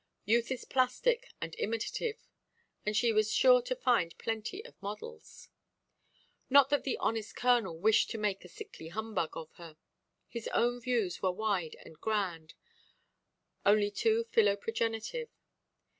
Youth 0.25 0.49
is 0.49 0.65
plastic 0.65 1.27
and 1.39 1.53
imitative; 1.59 2.27
and 2.87 2.97
she 2.97 3.13
was 3.13 3.31
sure 3.31 3.61
to 3.61 3.75
find 3.75 4.17
plenty 4.17 4.65
of 4.65 4.81
models. 4.81 5.49
Not 6.49 6.71
that 6.71 6.83
the 6.85 6.97
honest 6.97 7.35
Colonel 7.35 7.77
wished 7.77 8.09
to 8.09 8.17
make 8.17 8.43
a 8.43 8.47
sickly 8.49 8.87
humbug 8.87 9.37
of 9.37 9.51
her. 9.57 9.77
His 10.27 10.47
own 10.55 10.81
views 10.81 11.21
were 11.21 11.29
wide 11.31 11.75
and 11.85 12.01
grand, 12.01 12.55
only 13.63 13.91
too 13.91 14.23
philoprogenitive. 14.31 15.29